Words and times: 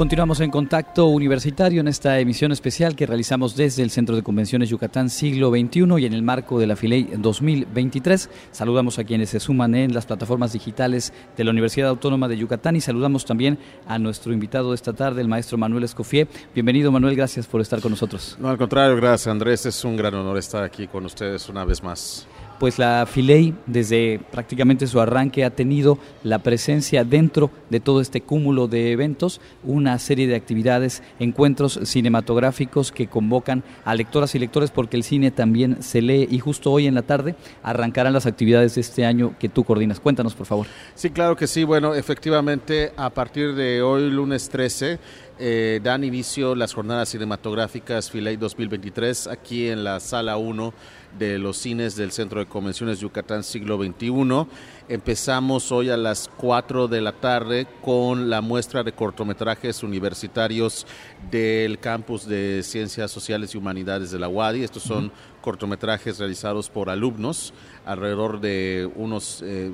Continuamos 0.00 0.40
en 0.40 0.50
contacto 0.50 1.08
universitario 1.08 1.82
en 1.82 1.86
esta 1.86 2.18
emisión 2.20 2.52
especial 2.52 2.96
que 2.96 3.04
realizamos 3.04 3.54
desde 3.54 3.82
el 3.82 3.90
Centro 3.90 4.16
de 4.16 4.22
Convenciones 4.22 4.70
Yucatán 4.70 5.10
siglo 5.10 5.50
XXI 5.50 5.84
y 5.98 6.06
en 6.06 6.14
el 6.14 6.22
marco 6.22 6.58
de 6.58 6.66
la 6.66 6.74
Filey 6.74 7.10
2023. 7.18 8.30
Saludamos 8.50 8.98
a 8.98 9.04
quienes 9.04 9.28
se 9.28 9.40
suman 9.40 9.74
en 9.74 9.92
las 9.92 10.06
plataformas 10.06 10.54
digitales 10.54 11.12
de 11.36 11.44
la 11.44 11.50
Universidad 11.50 11.90
Autónoma 11.90 12.28
de 12.28 12.38
Yucatán 12.38 12.76
y 12.76 12.80
saludamos 12.80 13.26
también 13.26 13.58
a 13.86 13.98
nuestro 13.98 14.32
invitado 14.32 14.70
de 14.70 14.76
esta 14.76 14.94
tarde, 14.94 15.20
el 15.20 15.28
maestro 15.28 15.58
Manuel 15.58 15.84
Escofié. 15.84 16.26
Bienvenido 16.54 16.90
Manuel, 16.90 17.14
gracias 17.14 17.46
por 17.46 17.60
estar 17.60 17.82
con 17.82 17.90
nosotros. 17.90 18.38
No, 18.40 18.48
al 18.48 18.56
contrario, 18.56 18.96
gracias 18.96 19.26
Andrés, 19.26 19.66
es 19.66 19.84
un 19.84 19.98
gran 19.98 20.14
honor 20.14 20.38
estar 20.38 20.62
aquí 20.62 20.86
con 20.86 21.04
ustedes 21.04 21.46
una 21.50 21.66
vez 21.66 21.82
más 21.82 22.26
pues 22.60 22.78
la 22.78 23.06
Filey 23.06 23.54
desde 23.64 24.20
prácticamente 24.30 24.86
su 24.86 25.00
arranque 25.00 25.46
ha 25.46 25.50
tenido 25.50 25.98
la 26.22 26.40
presencia 26.40 27.04
dentro 27.04 27.50
de 27.70 27.80
todo 27.80 28.02
este 28.02 28.20
cúmulo 28.20 28.68
de 28.68 28.92
eventos, 28.92 29.40
una 29.64 29.98
serie 29.98 30.26
de 30.26 30.36
actividades, 30.36 31.02
encuentros 31.18 31.80
cinematográficos 31.84 32.92
que 32.92 33.06
convocan 33.06 33.64
a 33.86 33.94
lectoras 33.94 34.34
y 34.34 34.38
lectores 34.38 34.70
porque 34.70 34.98
el 34.98 35.04
cine 35.04 35.30
también 35.30 35.82
se 35.82 36.02
lee 36.02 36.28
y 36.30 36.38
justo 36.38 36.70
hoy 36.70 36.86
en 36.86 36.94
la 36.94 37.02
tarde 37.02 37.34
arrancarán 37.62 38.12
las 38.12 38.26
actividades 38.26 38.74
de 38.74 38.82
este 38.82 39.06
año 39.06 39.34
que 39.38 39.48
tú 39.48 39.64
coordinas. 39.64 39.98
Cuéntanos, 39.98 40.34
por 40.34 40.44
favor. 40.44 40.66
Sí, 40.94 41.08
claro 41.08 41.36
que 41.36 41.46
sí. 41.46 41.64
Bueno, 41.64 41.94
efectivamente, 41.94 42.92
a 42.94 43.08
partir 43.08 43.54
de 43.54 43.80
hoy, 43.80 44.10
lunes 44.10 44.50
13, 44.50 44.98
eh, 45.42 45.80
dan 45.82 46.04
inicio 46.04 46.54
las 46.54 46.74
jornadas 46.74 47.08
cinematográficas 47.08 48.10
Filey 48.10 48.36
2023 48.36 49.26
aquí 49.26 49.68
en 49.68 49.84
la 49.84 49.98
sala 49.98 50.36
1 50.36 50.74
de 51.18 51.38
los 51.38 51.56
cines 51.56 51.96
del 51.96 52.12
Centro 52.12 52.40
de 52.40 52.46
Convenciones 52.46 53.00
Yucatán 53.00 53.42
Siglo 53.42 53.82
XXI. 53.82 54.46
Empezamos 54.86 55.72
hoy 55.72 55.88
a 55.88 55.96
las 55.96 56.28
4 56.36 56.88
de 56.88 57.00
la 57.00 57.12
tarde 57.12 57.66
con 57.80 58.28
la 58.28 58.42
muestra 58.42 58.82
de 58.82 58.92
cortometrajes 58.92 59.82
universitarios 59.82 60.86
del 61.30 61.78
campus 61.78 62.26
de 62.26 62.60
Ciencias 62.62 63.10
Sociales 63.10 63.54
y 63.54 63.58
Humanidades 63.58 64.10
de 64.10 64.18
la 64.18 64.28
UADI. 64.28 64.62
Estos 64.62 64.82
son 64.82 65.10
cortometrajes 65.40 66.18
realizados 66.18 66.68
por 66.68 66.90
alumnos, 66.90 67.54
alrededor 67.86 68.40
de 68.40 68.90
unos... 68.94 69.42
Eh, 69.42 69.72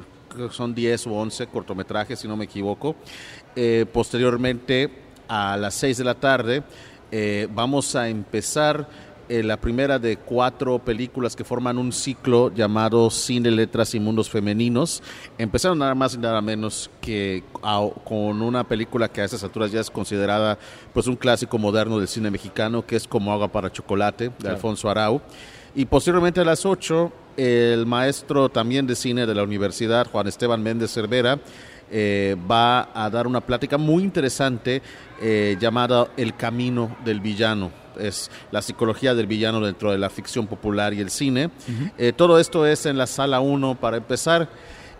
son 0.51 0.75
10 0.75 1.07
o 1.07 1.13
11 1.15 1.47
cortometrajes, 1.47 2.21
si 2.21 2.29
no 2.29 2.37
me 2.37 2.45
equivoco. 2.45 2.95
Eh, 3.55 3.87
posteriormente, 3.91 5.06
a 5.29 5.57
las 5.57 5.75
6 5.75 5.99
de 5.99 6.05
la 6.05 6.15
tarde, 6.15 6.63
eh, 7.11 7.49
vamos 7.53 7.95
a 7.97 8.09
empezar 8.09 8.89
eh, 9.29 9.43
la 9.43 9.57
primera 9.57 9.99
de 9.99 10.19
cuatro 10.19 10.79
películas 10.79 11.35
que 11.35 11.43
forman 11.43 11.79
un 11.79 11.93
ciclo 11.93 12.55
llamado 12.55 13.11
Cine, 13.11 13.51
Letras 13.51 13.93
y 13.95 14.01
Mundos 14.01 14.31
Femeninos. 14.31 15.03
Empezaron 15.37 15.81
nada 15.81 15.97
más 15.97 16.15
y 16.15 16.19
nada 16.19 16.41
menos 16.41 16.91
que 17.01 17.43
con 18.05 18.41
una 18.41 18.63
película 18.63 19.09
que 19.09 19.23
a 19.23 19.25
esas 19.25 19.43
alturas 19.43 19.73
ya 19.73 19.81
es 19.81 19.91
considerada 19.91 20.59
pues 20.95 21.09
un 21.09 21.17
clásico 21.17 21.59
moderno 21.59 21.99
del 21.99 22.07
cine 22.07 22.31
mexicano, 22.31 22.87
que 22.87 22.95
es 22.95 23.09
Como 23.09 23.33
agua 23.33 23.49
para 23.49 23.73
chocolate, 23.73 24.31
de 24.39 24.49
Alfonso 24.49 24.89
Arau. 24.89 25.21
Y 25.75 25.87
posteriormente 25.87 26.41
a 26.41 26.45
las 26.45 26.65
ocho, 26.65 27.13
el 27.37 27.85
maestro 27.85 28.49
también 28.49 28.87
de 28.87 28.95
cine 28.95 29.27
de 29.27 29.35
la 29.35 29.43
universidad, 29.43 30.09
Juan 30.11 30.29
Esteban 30.29 30.63
Méndez 30.63 30.93
Cervera, 30.93 31.41
eh, 31.91 32.37
va 32.51 32.91
a 32.93 33.09
dar 33.11 33.27
una 33.27 33.41
plática 33.41 33.79
muy 33.79 34.03
interesante 34.03 34.83
eh, 35.21 35.57
llamada 35.61 36.09
El 36.17 36.35
Camino 36.37 36.97
del 37.05 37.21
Villano 37.21 37.71
es 37.99 38.31
la 38.51 38.61
psicología 38.61 39.15
del 39.15 39.27
villano 39.27 39.59
dentro 39.65 39.91
de 39.91 39.97
la 39.97 40.11
ficción 40.11 40.47
popular 40.47 40.93
y 40.93 41.01
el 41.01 41.09
cine. 41.09 41.51
Eh, 41.97 42.13
todo 42.15 42.39
esto 42.39 42.67
es 42.67 42.85
en 42.85 42.99
la 42.99 43.07
sala 43.07 43.41
1 43.41 43.77
para 43.81 43.97
empezar. 43.97 44.51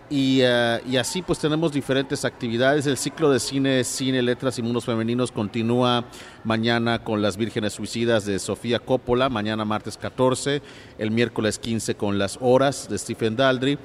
Y, 0.09 0.39
y, 0.39 0.97
así 0.97 1.21
pues 1.21 1.37
tenemos 1.37 1.73
diferentes 1.73 2.23
actividades. 2.23 2.87
El 2.87 2.97
ciclo 2.97 3.29
de 3.29 3.41
cine, 3.41 3.83
cine, 3.83 4.21
letras 4.21 4.57
y 4.57 4.63
mundos 4.63 4.85
femeninos 4.85 5.33
continúa 5.33 6.05
mañana 6.45 7.03
con 7.03 7.21
Las 7.21 7.35
Vírgenes 7.35 7.73
Suicidas 7.73 8.25
de 8.25 8.39
Sofía 8.39 8.79
Coppola, 8.79 9.27
mañana 9.29 9.65
martes 9.65 9.97
14, 9.97 10.61
el 10.97 11.11
miércoles 11.11 11.59
15 11.59 11.95
con 11.95 12.17
Las 12.17 12.39
Horas 12.41 12.87
de 12.89 12.97
Stephen 12.97 13.35
Daldry 13.35 13.77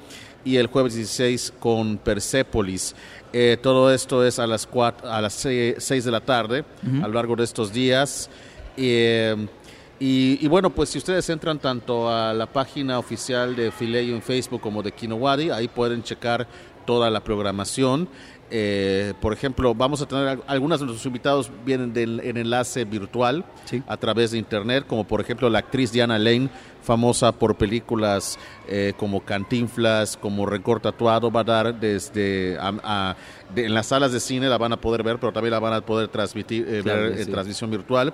y 0.45 0.57
el 0.57 0.67
jueves 0.67 0.95
16 0.95 1.53
con 1.59 1.97
Persepolis. 1.97 2.95
Eh, 3.31 3.57
todo 3.61 3.91
esto 3.91 4.25
es 4.25 4.39
a 4.39 4.47
las, 4.47 4.67
a 5.03 5.21
las 5.21 5.33
6 5.33 6.05
de 6.05 6.11
la 6.11 6.21
tarde 6.21 6.65
a 7.01 7.07
lo 7.07 7.13
largo 7.13 7.35
de 7.35 7.43
estos 7.43 7.73
días. 7.73 8.29
Eh, 8.77 9.47
y, 9.99 10.45
bueno, 10.49 10.69
pues 10.69 10.89
si 10.89 10.97
ustedes 10.97 11.29
entran 11.29 11.59
tanto 11.59 12.09
a 12.09 12.33
la 12.33 12.45
página 12.45 12.99
oficial 12.99 13.55
de 13.55 13.71
Fileyo 13.71 14.13
en 14.13 14.21
Facebook 14.21 14.59
como 14.59 14.83
de 14.83 14.91
Kinowadi, 14.91 15.49
ahí 15.49 15.69
pueden 15.69 16.03
checar 16.03 16.45
toda 16.85 17.09
la 17.09 17.23
programación. 17.23 18.07
Eh, 18.55 19.13
por 19.19 19.33
ejemplo, 19.33 19.73
vamos 19.73 20.03
a 20.03 20.05
tener 20.05 20.39
algunos 20.45 20.79
de 20.79 20.85
nuestros 20.85 21.07
invitados 21.07 21.49
vienen 21.65 21.91
del, 21.91 22.19
en 22.19 22.37
enlace 22.37 22.85
virtual 22.85 23.43
a 23.87 23.97
través 23.97 24.29
de 24.29 24.37
internet, 24.37 24.85
como 24.85 25.05
por 25.05 25.19
ejemplo 25.21 25.49
la 25.49 25.57
actriz 25.57 25.91
Diana 25.91 26.19
Lane, 26.19 26.49
famosa 26.83 27.31
por 27.31 27.55
películas 27.55 28.37
eh, 28.67 28.93
como 28.95 29.21
Cantinflas, 29.21 30.17
como 30.17 30.45
Rencor 30.45 30.81
Tatuado, 30.81 31.31
va 31.31 31.39
a 31.39 31.43
dar 31.43 31.79
desde 31.79 32.55
en 33.55 33.73
las 33.73 33.87
salas 33.87 34.11
de 34.11 34.19
cine 34.19 34.47
la 34.47 34.59
van 34.59 34.73
a 34.73 34.77
poder 34.77 35.01
ver, 35.01 35.17
pero 35.19 35.33
también 35.33 35.51
la 35.51 35.59
van 35.59 35.73
a 35.73 35.81
poder 35.81 36.09
transmitir 36.09 36.67
eh, 36.67 36.83
ver 36.83 37.19
en 37.19 37.31
transmisión 37.31 37.71
virtual. 37.71 38.13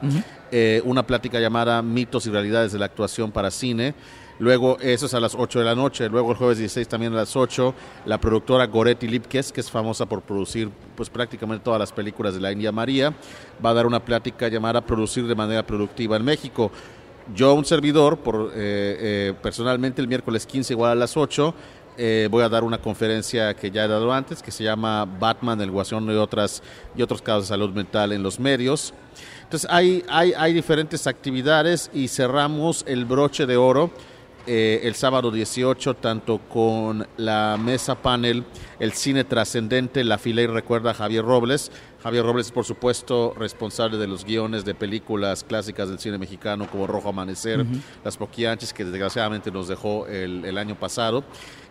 una 0.86 1.06
plática 1.06 1.42
llamada 1.42 1.82
Mitos 1.82 2.28
y 2.28 2.30
realidades 2.30 2.72
de 2.72 2.80
la 2.80 2.86
actuación 2.86 3.34
para 3.34 3.52
cine. 3.52 3.94
Luego, 4.40 4.78
eso 4.80 5.06
es 5.06 5.14
a 5.14 5.20
las 5.20 5.36
8 5.36 5.60
de 5.60 5.66
la 5.66 5.76
noche. 5.76 6.08
Luego, 6.08 6.32
el 6.32 6.38
jueves 6.38 6.58
16 6.58 6.88
también 6.88 7.12
a 7.14 7.18
las 7.18 7.36
8, 7.36 7.74
la 8.06 8.18
productora 8.20 8.66
Goretti 8.68 9.06
Lipkes, 9.06 9.52
que 9.52 9.60
es 9.60 9.70
famosa 9.70 10.06
por 10.06 10.22
producir 10.22 10.70
pues 10.96 11.10
prácticamente 11.10 11.64
todas 11.64 11.80
las 11.80 11.92
películas 11.92 12.34
de 12.34 12.40
la 12.40 12.52
India 12.52 12.72
María, 12.72 13.14
va 13.64 13.72
a 13.72 13.74
dar 13.74 13.86
una 13.86 14.04
plática 14.04 14.48
llamada 14.48 14.80
Producir 14.82 15.28
de 15.28 15.36
manera 15.36 15.64
productiva 15.64 16.16
en 16.16 16.24
México. 16.24 16.72
Yo, 17.36 17.54
un 17.54 17.66
servidor, 17.66 18.18
por, 18.18 18.54
eh, 18.56 18.98
eh, 19.00 19.34
personalmente 19.44 20.02
el 20.02 20.08
miércoles 20.08 20.46
15 20.46 20.74
igual 20.74 20.92
a 20.92 20.96
las 20.96 21.18
8, 21.18 21.54
eh, 21.98 22.30
voy 22.32 22.44
a 22.44 22.50
dar 22.50 22.64
una 22.64 22.78
conferencia 22.78 23.54
que 23.54 23.70
ya 23.70 23.84
he 23.84 23.88
dado 23.90 24.12
antes, 24.14 24.42
que 24.42 24.52
se 24.52 24.64
llama 24.64 25.04
Batman, 25.04 25.60
el 25.60 25.70
Guasón 25.70 26.10
y, 26.10 26.16
otras, 26.16 26.64
y 26.96 27.02
otros 27.02 27.22
casos 27.22 27.44
de 27.44 27.48
salud 27.50 27.72
mental 27.72 28.14
en 28.14 28.24
los 28.24 28.40
medios. 28.40 28.94
Entonces 29.44 29.70
hay, 29.70 30.06
hay, 30.08 30.32
hay 30.32 30.54
diferentes 30.54 31.08
actividades 31.08 31.92
y 31.94 32.08
cerramos 32.08 32.86
el 32.88 33.04
broche 33.04 33.46
de 33.46 33.58
oro 33.58 33.92
eh, 34.52 34.88
el 34.88 34.96
sábado 34.96 35.30
18, 35.30 35.94
tanto 35.98 36.40
con 36.40 37.06
la 37.18 37.56
mesa 37.64 38.02
panel 38.02 38.46
El 38.80 38.94
Cine 38.94 39.24
Trascendente, 39.24 40.04
la 40.04 40.18
fila 40.18 40.42
y 40.42 40.48
recuerda 40.48 40.90
a 40.90 40.94
Javier 40.96 41.24
Robles. 41.24 41.72
Javier 42.02 42.26
Robles 42.26 42.48
es, 42.48 42.52
por 42.52 42.66
supuesto, 42.66 43.36
responsable 43.38 44.00
de 44.00 44.08
los 44.08 44.26
guiones 44.26 44.66
de 44.66 44.74
películas 44.74 45.44
clásicas 45.44 45.88
del 45.90 46.00
cine 46.00 46.18
mexicano 46.18 46.68
como 46.68 46.88
Rojo 46.88 47.10
Amanecer, 47.10 47.64
Las 48.04 48.18
Poquianches, 48.18 48.74
que 48.74 48.86
desgraciadamente 48.86 49.52
nos 49.52 49.68
dejó 49.68 50.08
el, 50.08 50.58
año 50.58 50.74
pasado. 50.74 51.24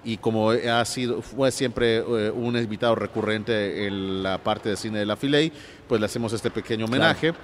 Y 0.05 0.19
como 0.19 0.51
ha 0.51 0.85
sido, 0.85 1.21
fue 1.21 1.51
siempre 1.51 1.97
eh, 1.97 2.31
un 2.31 2.57
invitado 2.57 2.95
recurrente 2.95 3.89
en 3.89 4.23
la 4.23 4.39
parte 4.39 4.69
de 4.69 4.77
cine 4.77 5.01
de 5.01 5.07
la 5.07 5.17
Filey, 5.17 5.53
pues 5.89 6.01
le 6.01 6.07
hacemos 6.07 6.33
este 6.33 6.53
pequeño 6.53 6.85
homenaje. 6.85 7.35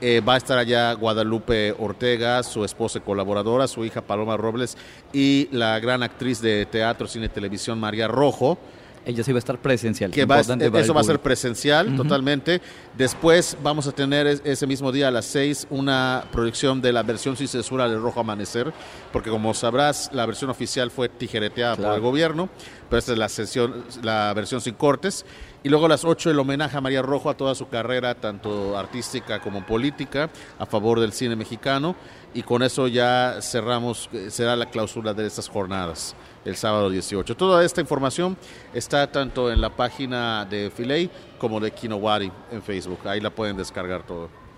Eh, 0.00 0.20
va 0.26 0.34
a 0.34 0.36
estar 0.38 0.56
allá 0.56 0.94
Guadalupe 0.94 1.74
Ortega, 1.78 2.42
su 2.42 2.64
esposa 2.64 2.98
y 2.98 3.00
colaboradora, 3.02 3.68
su 3.68 3.84
hija 3.84 4.00
Paloma 4.00 4.36
Robles 4.36 4.78
y 5.12 5.48
la 5.52 5.78
gran 5.78 6.02
actriz 6.02 6.40
de 6.40 6.64
teatro, 6.64 7.06
cine 7.06 7.26
y 7.26 7.28
televisión 7.28 7.78
María 7.78 8.08
Rojo. 8.08 8.58
Ella 9.04 9.24
sí 9.24 9.32
va 9.32 9.36
a 9.36 9.40
estar 9.40 9.58
presencial. 9.58 10.10
Que 10.10 10.22
eso 10.22 10.94
va 10.94 11.00
a 11.00 11.04
ser 11.04 11.20
presencial 11.20 11.96
totalmente. 11.96 12.60
Después 12.96 13.56
vamos 13.62 13.86
a 13.86 13.92
tener 13.92 14.26
ese 14.26 14.66
mismo 14.66 14.92
día 14.92 15.08
a 15.08 15.10
las 15.10 15.24
6 15.26 15.68
una 15.70 16.24
proyección 16.30 16.82
de 16.82 16.92
la 16.92 17.02
versión 17.02 17.36
sin 17.36 17.48
censura 17.48 17.88
de 17.88 17.96
Rojo 17.96 18.20
Amanecer, 18.20 18.72
porque 19.12 19.30
como 19.30 19.54
sabrás, 19.54 20.10
la 20.12 20.26
versión 20.26 20.50
oficial 20.50 20.90
fue 20.90 21.08
tijereteada 21.08 21.76
por 21.76 21.94
el 21.94 22.00
gobierno, 22.00 22.50
pero 22.90 22.98
esta 22.98 23.12
es 23.12 23.18
la, 23.18 23.28
sesión, 23.28 23.84
la 24.02 24.34
versión 24.34 24.60
sin 24.60 24.74
cortes. 24.74 25.24
Y 25.62 25.68
luego 25.68 25.86
a 25.86 25.88
las 25.88 26.04
8 26.04 26.30
el 26.30 26.38
homenaje 26.38 26.76
a 26.76 26.80
María 26.80 27.02
Rojo 27.02 27.30
a 27.30 27.36
toda 27.36 27.54
su 27.54 27.68
carrera, 27.68 28.14
tanto 28.14 28.76
artística 28.76 29.40
como 29.40 29.64
política, 29.64 30.28
a 30.58 30.66
favor 30.66 30.98
del 30.98 31.12
cine 31.12 31.36
mexicano. 31.36 31.94
Y 32.34 32.42
con 32.42 32.62
eso 32.62 32.88
ya 32.88 33.38
cerramos, 33.40 34.08
eh, 34.12 34.30
será 34.30 34.56
la 34.56 34.66
clausura 34.66 35.14
de 35.14 35.26
estas 35.26 35.48
jornadas, 35.48 36.16
el 36.44 36.56
sábado 36.56 36.90
18. 36.90 37.36
Toda 37.36 37.64
esta 37.64 37.80
información 37.80 38.36
está 38.74 39.10
tanto 39.10 39.52
en 39.52 39.60
la 39.60 39.70
página 39.70 40.44
de 40.44 40.70
Filey 40.70 41.10
como 41.38 41.60
de 41.60 41.70
Kinowari 41.70 42.30
en 42.50 42.62
Facebook. 42.62 43.06
Ahí 43.06 43.20
la 43.20 43.30
pueden 43.30 43.56
descargar 43.56 44.04
todo. 44.04 44.49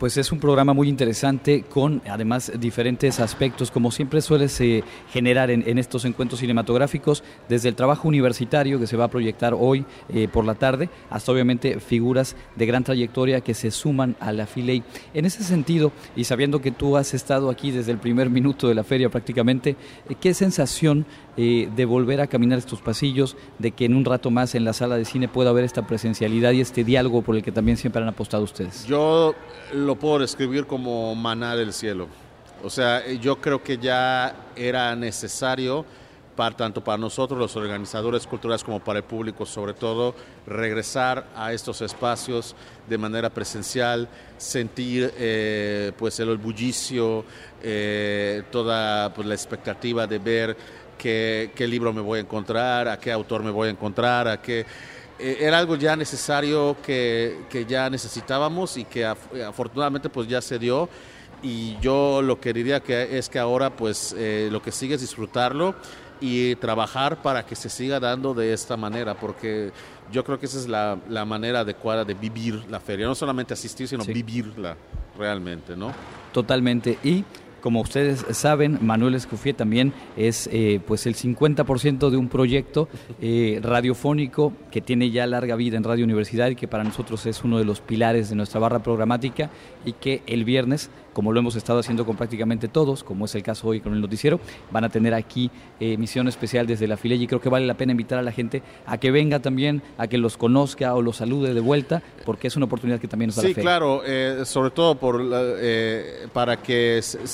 Pues 0.00 0.16
es 0.16 0.32
un 0.32 0.40
programa 0.40 0.72
muy 0.72 0.88
interesante 0.88 1.62
con 1.62 2.00
además 2.08 2.50
diferentes 2.58 3.20
aspectos, 3.20 3.70
como 3.70 3.90
siempre 3.90 4.22
suele 4.22 4.48
se 4.48 4.82
generar 5.12 5.50
en, 5.50 5.76
estos 5.76 6.06
encuentros 6.06 6.40
cinematográficos, 6.40 7.22
desde 7.50 7.68
el 7.68 7.74
trabajo 7.74 8.08
universitario 8.08 8.80
que 8.80 8.86
se 8.86 8.96
va 8.96 9.04
a 9.04 9.08
proyectar 9.08 9.52
hoy 9.52 9.84
eh, 10.08 10.26
por 10.26 10.46
la 10.46 10.54
tarde, 10.54 10.88
hasta 11.10 11.30
obviamente 11.30 11.80
figuras 11.80 12.34
de 12.56 12.64
gran 12.64 12.82
trayectoria 12.82 13.42
que 13.42 13.52
se 13.52 13.70
suman 13.70 14.16
a 14.20 14.32
la 14.32 14.46
Filey. 14.46 14.82
En 15.12 15.26
ese 15.26 15.44
sentido, 15.44 15.92
y 16.16 16.24
sabiendo 16.24 16.62
que 16.62 16.70
tú 16.70 16.96
has 16.96 17.12
estado 17.12 17.50
aquí 17.50 17.70
desde 17.70 17.92
el 17.92 17.98
primer 17.98 18.30
minuto 18.30 18.68
de 18.68 18.74
la 18.74 18.84
feria 18.84 19.10
prácticamente, 19.10 19.76
eh, 20.08 20.14
¿qué 20.18 20.32
sensación 20.32 21.04
eh, 21.36 21.68
de 21.76 21.84
volver 21.84 22.20
a 22.20 22.26
caminar 22.26 22.58
estos 22.58 22.82
pasillos, 22.82 23.36
de 23.58 23.70
que 23.70 23.84
en 23.84 23.94
un 23.94 24.04
rato 24.04 24.30
más 24.30 24.54
en 24.54 24.64
la 24.64 24.72
sala 24.72 24.96
de 24.96 25.04
cine 25.04 25.28
pueda 25.28 25.50
haber 25.50 25.64
esta 25.64 25.86
presencialidad 25.86 26.52
y 26.52 26.60
este 26.60 26.84
diálogo 26.84 27.22
por 27.22 27.36
el 27.36 27.42
que 27.42 27.52
también 27.52 27.76
siempre 27.76 28.02
han 28.02 28.08
apostado 28.08 28.42
ustedes? 28.42 28.84
Yo 28.86 29.34
puedo 29.96 30.20
describir 30.20 30.66
como 30.66 31.14
maná 31.14 31.56
del 31.56 31.72
cielo. 31.72 32.08
O 32.62 32.70
sea, 32.70 33.06
yo 33.12 33.40
creo 33.40 33.62
que 33.62 33.78
ya 33.78 34.34
era 34.54 34.94
necesario, 34.94 35.84
para, 36.36 36.56
tanto 36.56 36.82
para 36.84 36.98
nosotros, 36.98 37.38
los 37.38 37.56
organizadores 37.56 38.26
culturales, 38.26 38.62
como 38.62 38.80
para 38.80 38.98
el 38.98 39.04
público, 39.04 39.46
sobre 39.46 39.72
todo, 39.72 40.14
regresar 40.46 41.26
a 41.34 41.52
estos 41.52 41.80
espacios 41.80 42.54
de 42.88 42.98
manera 42.98 43.30
presencial, 43.30 44.08
sentir 44.36 45.12
eh, 45.16 45.92
pues 45.96 46.20
el 46.20 46.36
bullicio, 46.36 47.24
eh, 47.62 48.42
toda 48.50 49.12
pues, 49.14 49.26
la 49.26 49.34
expectativa 49.34 50.06
de 50.06 50.18
ver 50.18 50.56
qué 50.98 51.66
libro 51.66 51.94
me 51.94 52.02
voy 52.02 52.18
a 52.18 52.22
encontrar, 52.22 52.88
a 52.88 52.98
qué 52.98 53.10
autor 53.10 53.42
me 53.42 53.50
voy 53.50 53.68
a 53.68 53.70
encontrar, 53.70 54.28
a 54.28 54.42
qué 54.42 54.66
eh, 55.20 55.38
era 55.40 55.58
algo 55.58 55.76
ya 55.76 55.96
necesario 55.96 56.76
que, 56.82 57.44
que, 57.50 57.66
ya 57.66 57.90
necesitábamos 57.90 58.76
y 58.76 58.84
que 58.84 59.04
afortunadamente 59.04 60.08
pues 60.08 60.28
ya 60.28 60.40
se 60.40 60.58
dio. 60.58 60.88
Y 61.42 61.78
yo 61.80 62.20
lo 62.22 62.40
que 62.40 62.52
diría 62.52 62.80
que 62.80 63.18
es 63.18 63.28
que 63.28 63.38
ahora 63.38 63.70
pues 63.70 64.14
eh, 64.18 64.48
lo 64.50 64.60
que 64.62 64.72
sigue 64.72 64.94
es 64.94 65.00
disfrutarlo 65.00 65.74
y 66.20 66.54
trabajar 66.56 67.22
para 67.22 67.46
que 67.46 67.56
se 67.56 67.70
siga 67.70 67.98
dando 67.98 68.34
de 68.34 68.52
esta 68.52 68.76
manera 68.76 69.14
porque 69.14 69.72
yo 70.12 70.22
creo 70.22 70.38
que 70.38 70.44
esa 70.46 70.58
es 70.58 70.68
la, 70.68 70.98
la 71.08 71.24
manera 71.24 71.60
adecuada 71.60 72.04
de 72.04 72.12
vivir 72.12 72.62
la 72.68 72.78
feria, 72.78 73.06
no 73.06 73.14
solamente 73.14 73.54
asistir 73.54 73.88
sino 73.88 74.04
vivirla 74.04 74.76
realmente, 75.16 75.76
¿no? 75.76 75.92
Totalmente. 76.32 76.98
Y 77.02 77.24
como 77.60 77.80
ustedes 77.80 78.24
saben, 78.30 78.78
Manuel 78.80 79.14
Escufié 79.14 79.52
también 79.52 79.92
es 80.16 80.48
eh, 80.52 80.80
pues 80.86 81.06
el 81.06 81.14
50% 81.14 82.10
de 82.10 82.16
un 82.16 82.28
proyecto 82.28 82.88
eh, 83.20 83.60
radiofónico 83.62 84.52
que 84.70 84.80
tiene 84.80 85.10
ya 85.10 85.26
larga 85.26 85.56
vida 85.56 85.76
en 85.76 85.84
Radio 85.84 86.04
Universidad 86.04 86.50
y 86.50 86.56
que 86.56 86.68
para 86.68 86.84
nosotros 86.84 87.26
es 87.26 87.44
uno 87.44 87.58
de 87.58 87.64
los 87.64 87.80
pilares 87.80 88.30
de 88.30 88.36
nuestra 88.36 88.60
barra 88.60 88.82
programática 88.82 89.50
y 89.84 89.92
que 89.92 90.22
el 90.26 90.44
viernes 90.44 90.90
como 91.12 91.32
lo 91.32 91.40
hemos 91.40 91.56
estado 91.56 91.80
haciendo 91.80 92.06
con 92.06 92.16
prácticamente 92.16 92.68
todos, 92.68 93.04
como 93.04 93.24
es 93.24 93.34
el 93.34 93.42
caso 93.42 93.68
hoy 93.68 93.80
con 93.80 93.92
el 93.92 94.00
noticiero, 94.00 94.40
van 94.70 94.84
a 94.84 94.88
tener 94.88 95.14
aquí 95.14 95.50
eh, 95.78 95.92
emisión 95.94 96.28
especial 96.28 96.66
desde 96.66 96.86
la 96.86 96.96
fila 96.96 97.14
y 97.14 97.26
creo 97.26 97.40
que 97.40 97.48
vale 97.48 97.66
la 97.66 97.74
pena 97.74 97.92
invitar 97.92 98.18
a 98.18 98.22
la 98.22 98.32
gente 98.32 98.62
a 98.86 98.98
que 98.98 99.10
venga 99.10 99.40
también, 99.40 99.82
a 99.98 100.06
que 100.06 100.18
los 100.18 100.36
conozca 100.36 100.94
o 100.94 101.02
los 101.02 101.16
salude 101.16 101.54
de 101.54 101.60
vuelta, 101.60 102.02
porque 102.24 102.48
es 102.48 102.56
una 102.56 102.66
oportunidad 102.66 103.00
que 103.00 103.08
también 103.08 103.28
nos 103.28 103.36
da 103.36 103.42
Sí, 103.42 103.54
claro, 103.54 104.02
eh, 104.06 104.42
sobre 104.44 104.70
todo 104.70 104.94
por 104.96 105.22
eh, 105.32 106.26
para 106.32 106.56
que 106.62 107.00
se... 107.02 107.26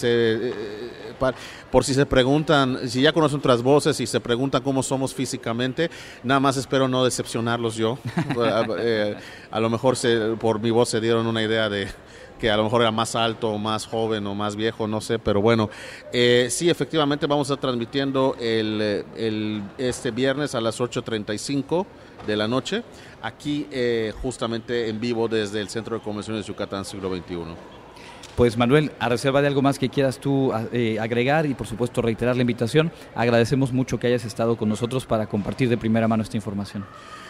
por 1.71 1.85
si 1.85 1.95
se 1.95 2.07
preguntan, 2.07 2.89
si 2.89 3.03
ya 3.03 3.13
conocen 3.13 3.39
otras 3.39 3.63
voces 3.63 4.01
y 4.01 4.07
se 4.07 4.21
preguntan 4.21 4.63
cómo 4.63 4.83
somos 4.83 5.15
físicamente, 5.15 5.91
nada 6.23 6.41
más 6.41 6.57
espero 6.57 6.89
no 6.89 7.05
decepcionarlos 7.05 7.77
yo. 7.77 7.99
a, 9.51 9.61
lo 9.61 9.71
mejor 9.71 9.97
por 10.39 10.61
mi 10.61 10.71
voz 10.71 10.89
se 10.89 11.01
dieron 11.01 11.27
una 11.27 11.43
idea 11.43 11.69
de, 11.69 11.89
que 12.39 12.51
a 12.51 12.57
lo 12.57 12.65
mejor 12.65 12.83
era 12.83 12.91
más 12.91 13.17
alto 13.17 13.51
o 13.51 13.59
más 13.59 13.87
joven 13.87 14.27
o 14.27 14.35
más 14.35 14.57
viejo, 14.57 14.87
no 14.87 15.01
sé, 15.01 15.19
pero 15.19 15.41
bueno, 15.41 15.71
eh, 16.13 16.49
sí, 16.51 16.71
efectivamente 16.71 17.27
vamos 17.27 17.51
a 17.51 17.55
estar 17.55 17.71
transmitiendo 17.71 18.37
el, 18.39 19.05
el, 19.17 19.63
este 19.79 20.11
viernes 20.11 20.55
a 20.55 20.61
las 20.61 20.81
8.35 20.81 21.87
de 22.27 22.37
la 22.37 22.49
noche, 22.49 22.83
aquí 23.23 23.67
eh, 23.71 24.13
justamente 24.23 24.89
en 24.89 25.01
vivo 25.01 25.29
desde 25.29 25.61
el 25.61 25.69
Centro 25.69 25.97
de 25.97 26.03
Convenciones 26.03 26.45
de 26.45 26.53
Yucatán 26.53 26.85
Siglo 26.85 27.15
XXI. 27.15 27.76
Pues 28.37 28.59
Manuel, 28.59 28.93
a 28.99 29.09
reserva 29.09 29.41
de 29.41 29.49
algo 29.49 29.63
más 29.63 29.79
que 29.79 29.89
quieras 29.89 30.19
tú 30.19 30.53
eh, 30.71 30.99
agregar 31.01 31.47
y 31.47 31.55
por 31.55 31.67
supuesto 31.67 32.03
reiterar 32.03 32.37
la 32.37 32.43
invitación, 32.43 32.93
agradecemos 33.15 33.73
mucho 33.73 33.99
que 33.99 34.09
hayas 34.09 34.27
estado 34.27 34.59
con 34.59 34.69
nosotros 34.69 35.07
para 35.07 35.27
compartir 35.27 35.71
de 35.71 35.79
primera 35.79 36.07
mano 36.07 36.23
esta 36.23 36.37
información. 36.37 36.85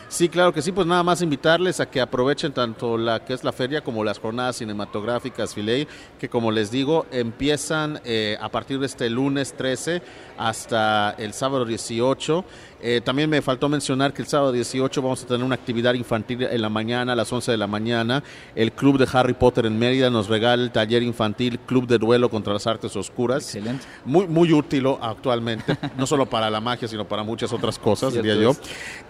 Sí, 0.09 0.29
claro 0.29 0.53
que 0.53 0.63
sí, 0.63 0.71
pues 0.71 0.87
nada 0.87 1.03
más 1.03 1.21
invitarles 1.21 1.81
a 1.81 1.91
que 1.91 2.01
aprovechen 2.01 2.53
tanto 2.53 2.97
la 2.97 3.25
que 3.25 3.35
es 3.35 3.43
la 3.43 3.53
feria 3.53 3.83
como 3.83 4.05
las 4.05 4.21
jornadas 4.21 4.57
cinematográficas 4.57 5.53
Filey, 5.53 5.89
que 6.19 6.29
como 6.29 6.53
les 6.53 6.71
digo, 6.71 7.07
empiezan 7.11 8.01
eh, 8.05 8.39
a 8.41 8.49
partir 8.49 8.79
de 8.79 8.87
este 8.87 9.11
lunes 9.11 9.55
13 9.55 10.03
hasta 10.39 11.11
el 11.19 11.33
sábado 11.33 11.65
18. 11.65 12.45
Eh, 12.83 13.01
también 13.03 13.31
me 13.31 13.41
faltó 13.41 13.69
mencionar 13.69 14.13
que 14.13 14.23
el 14.23 14.29
sábado 14.29 14.53
18 14.53 15.01
vamos 15.03 15.23
a 15.23 15.27
tener 15.27 15.45
una 15.45 15.55
actividad 15.55 15.95
infantil 15.95 16.43
en 16.43 16.63
la 16.63 16.69
mañana, 16.69 17.15
a 17.15 17.17
las 17.17 17.33
11 17.33 17.51
de 17.51 17.57
la 17.57 17.67
mañana. 17.67 18.23
El 18.55 18.73
Club 18.73 18.99
de 18.99 19.09
Harry 19.13 19.33
Potter 19.33 19.67
en 19.67 19.79
Mérida 19.79 20.11
nos 20.11 20.29
regala 20.29 20.63
el 20.63 20.71
taller 20.71 21.03
infantil 21.03 21.59
Club 21.61 21.87
de 21.87 21.99
Duelo 21.99 22.29
contra 22.29 22.53
las 22.53 22.67
Artes 22.67 22.95
Oscuras. 22.95 23.43
Excelente. 23.45 23.85
Muy, 24.05 24.27
muy 24.27 24.53
útil 24.53 24.87
actualmente, 25.01 25.77
no 25.97 26.07
solo 26.07 26.27
para 26.27 26.51
la 26.51 26.61
magia, 26.61 26.87
sino 26.87 27.07
para 27.07 27.23
muchas 27.23 27.53
otras 27.53 27.79
cosas, 27.79 28.13
diría 28.15 28.37
yo. 28.37 28.55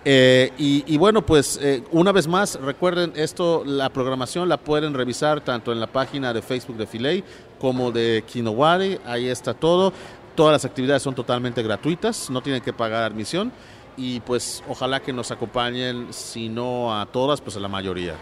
Eh, 0.04 0.52
y, 0.56 0.84
bueno, 0.96 1.26
pues 1.26 1.58
eh, 1.60 1.82
una 1.90 2.12
vez 2.12 2.28
más, 2.28 2.60
recuerden 2.60 3.12
esto, 3.16 3.64
la 3.64 3.90
programación 3.90 4.48
la 4.48 4.56
pueden 4.56 4.94
revisar 4.94 5.40
tanto 5.40 5.72
en 5.72 5.80
la 5.80 5.88
página 5.88 6.32
de 6.32 6.42
Facebook 6.42 6.76
de 6.76 6.86
Filey 6.86 7.24
como 7.58 7.90
de 7.90 8.22
Kinowari, 8.26 8.98
ahí 9.04 9.28
está 9.28 9.52
todo. 9.54 9.92
Todas 10.36 10.52
las 10.52 10.64
actividades 10.64 11.02
son 11.02 11.14
totalmente 11.14 11.62
gratuitas, 11.62 12.30
no 12.30 12.42
tienen 12.42 12.62
que 12.62 12.72
pagar 12.72 13.02
admisión 13.02 13.52
y 13.96 14.20
pues 14.20 14.62
ojalá 14.68 15.00
que 15.00 15.12
nos 15.12 15.30
acompañen, 15.30 16.08
si 16.12 16.48
no 16.48 16.98
a 16.98 17.06
todas, 17.06 17.40
pues 17.40 17.56
a 17.56 17.60
la 17.60 17.68
mayoría. 17.68 18.14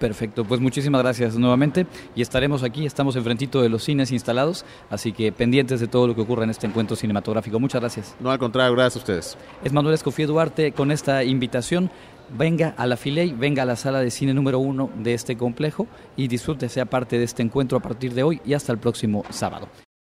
Perfecto, 0.00 0.46
pues 0.46 0.62
muchísimas 0.62 1.02
gracias 1.02 1.36
nuevamente 1.36 1.86
y 2.16 2.22
estaremos 2.22 2.62
aquí, 2.62 2.86
estamos 2.86 3.16
enfrentito 3.16 3.60
de 3.60 3.68
los 3.68 3.84
cines 3.84 4.10
instalados, 4.12 4.64
así 4.88 5.12
que 5.12 5.30
pendientes 5.30 5.78
de 5.78 5.88
todo 5.88 6.06
lo 6.06 6.14
que 6.14 6.22
ocurra 6.22 6.44
en 6.44 6.50
este 6.50 6.66
encuentro 6.66 6.96
cinematográfico. 6.96 7.60
Muchas 7.60 7.82
gracias. 7.82 8.16
No, 8.18 8.30
al 8.30 8.38
contrario, 8.38 8.72
gracias 8.72 8.96
a 8.96 8.98
ustedes. 9.00 9.38
Es 9.62 9.74
Manuel 9.74 9.94
Escofía 9.94 10.26
Duarte 10.26 10.72
con 10.72 10.90
esta 10.90 11.22
invitación. 11.22 11.90
Venga 12.30 12.74
a 12.78 12.86
la 12.86 12.96
Filey, 12.96 13.34
venga 13.34 13.64
a 13.64 13.66
la 13.66 13.76
sala 13.76 14.00
de 14.00 14.10
cine 14.10 14.32
número 14.32 14.58
uno 14.58 14.88
de 14.96 15.12
este 15.12 15.36
complejo 15.36 15.86
y 16.16 16.28
disfrute, 16.28 16.70
sea 16.70 16.86
parte 16.86 17.18
de 17.18 17.24
este 17.24 17.42
encuentro 17.42 17.76
a 17.76 17.82
partir 17.82 18.14
de 18.14 18.22
hoy 18.22 18.40
y 18.46 18.54
hasta 18.54 18.72
el 18.72 18.78
próximo 18.78 19.24
sábado. 19.28 19.68